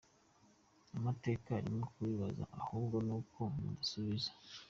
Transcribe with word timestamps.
Amateka 0.97 1.47
arimo 1.59 1.83
kubibabaza 1.93 2.43
ahubwo 2.59 2.95
n’uko 3.07 3.39
mudasubiza. 3.59 4.31